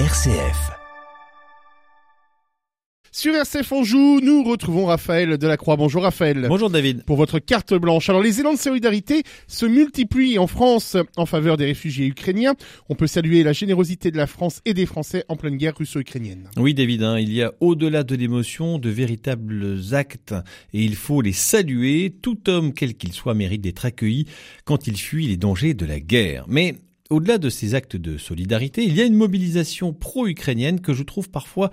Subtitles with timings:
[0.00, 0.72] RCF.
[3.12, 5.76] Sur RCF on joue, nous retrouvons Raphaël Delacroix.
[5.76, 6.46] Bonjour Raphaël.
[6.48, 7.04] Bonjour David.
[7.04, 8.10] Pour votre carte blanche.
[8.10, 12.56] Alors les élans de solidarité se multiplient en France en faveur des réfugiés ukrainiens.
[12.88, 16.50] On peut saluer la générosité de la France et des Français en pleine guerre russo-ukrainienne.
[16.56, 20.34] Oui David, hein, il y a au-delà de l'émotion de véritables actes
[20.72, 22.12] et il faut les saluer.
[22.20, 24.26] Tout homme, quel qu'il soit, mérite d'être accueilli
[24.64, 26.46] quand il fuit les dangers de la guerre.
[26.48, 26.74] Mais
[27.10, 31.30] au-delà de ces actes de solidarité, il y a une mobilisation pro-ukrainienne que je trouve
[31.30, 31.70] parfois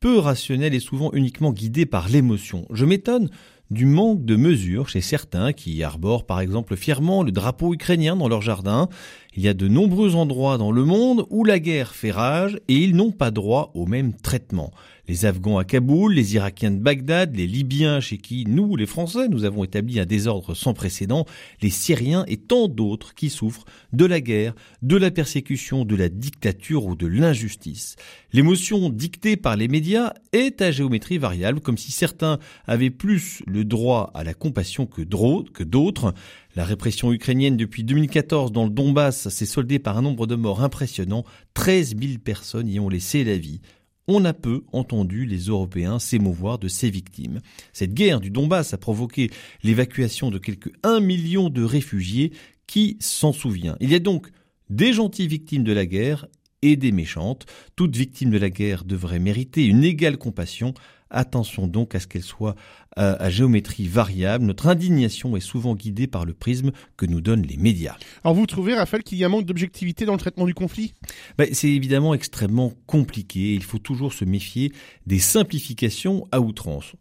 [0.00, 2.66] peu rationnel et souvent uniquement guidé par l'émotion.
[2.70, 3.30] Je m'étonne
[3.74, 8.28] du manque de mesures chez certains qui arborent par exemple fièrement le drapeau ukrainien dans
[8.28, 8.88] leur jardin.
[9.36, 12.76] Il y a de nombreux endroits dans le monde où la guerre fait rage et
[12.76, 14.70] ils n'ont pas droit au même traitement.
[15.06, 19.28] Les Afghans à Kaboul, les Irakiens de Bagdad, les Libyens chez qui nous, les Français,
[19.28, 21.26] nous avons établi un désordre sans précédent,
[21.60, 26.08] les Syriens et tant d'autres qui souffrent de la guerre, de la persécution, de la
[26.08, 27.96] dictature ou de l'injustice.
[28.32, 33.63] L'émotion dictée par les médias est à géométrie variable, comme si certains avaient plus le
[33.64, 36.14] droit à la compassion que d'autres.
[36.56, 40.62] La répression ukrainienne depuis 2014 dans le Donbass s'est soldée par un nombre de morts
[40.62, 41.24] impressionnant.
[41.54, 43.60] 13 000 personnes y ont laissé la vie
[44.06, 47.40] on a peu entendu les Européens s'émouvoir de ces victimes.
[47.72, 49.30] Cette guerre du Donbass a provoqué
[49.62, 52.32] l'évacuation de quelques 1 million de réfugiés
[52.66, 53.76] qui s'en souvient?
[53.80, 54.28] Il y a donc
[54.70, 56.26] des gentilles victimes de la guerre
[56.62, 57.46] et des méchantes.
[57.76, 60.74] Toute victime de la guerre devrait mériter une égale compassion.
[61.14, 62.56] Attention donc à ce qu'elle soit
[62.98, 64.44] euh, à, géométrie variable.
[64.44, 67.96] Notre indignation est souvent guidée par le prisme que nous donnent les médias.
[68.24, 70.92] Alors vous trouvez, Raphaël, qu'il y a un manque d'objectivité dans le traitement du conflit?
[71.38, 73.54] Ben, C'est évidemment extrêmement compliqué.
[73.54, 74.72] Il faut toujours se méfier
[75.06, 76.94] des simplifications à outrance.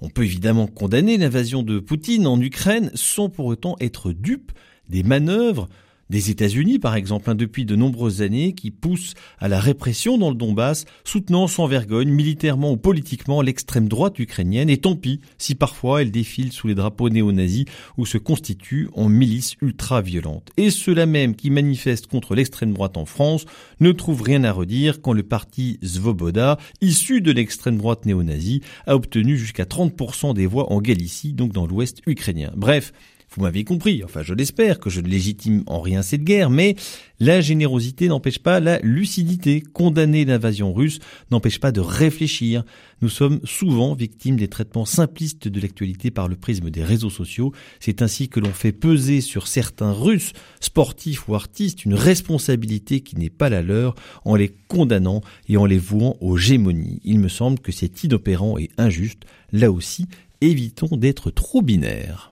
[0.00, 4.52] On peut évidemment condamner l'invasion de Poutine en Ukraine sans pour autant être dupe
[4.88, 5.68] des manœuvres
[6.10, 10.28] des États-Unis, par exemple, hein, depuis de nombreuses années, qui poussent à la répression dans
[10.28, 15.54] le Donbass, soutenant sans vergogne, militairement ou politiquement, l'extrême droite ukrainienne, et tant pis si
[15.54, 17.64] parfois elle défile sous les drapeaux néo-nazis
[17.96, 20.50] ou se constitue en milice ultra-violente.
[20.56, 23.46] Et ceux-là même qui manifestent contre l'extrême droite en France
[23.78, 28.96] ne trouvent rien à redire quand le parti Svoboda, issu de l'extrême droite néo-nazie, a
[28.96, 32.50] obtenu jusqu'à 30% des voix en Galicie, donc dans l'ouest ukrainien.
[32.56, 32.92] Bref,
[33.32, 36.74] vous m'avez compris, enfin je l'espère, que je ne légitime en rien cette guerre, mais
[37.20, 39.60] la générosité n'empêche pas la lucidité.
[39.60, 40.98] Condamner l'invasion russe
[41.30, 42.64] n'empêche pas de réfléchir.
[43.02, 47.52] Nous sommes souvent victimes des traitements simplistes de l'actualité par le prisme des réseaux sociaux.
[47.78, 53.16] C'est ainsi que l'on fait peser sur certains Russes, sportifs ou artistes, une responsabilité qui
[53.16, 57.00] n'est pas la leur en les condamnant et en les vouant aux gémonies.
[57.04, 59.22] Il me semble que c'est inopérant et injuste.
[59.52, 60.06] Là aussi,
[60.40, 62.28] évitons d'être trop binaires.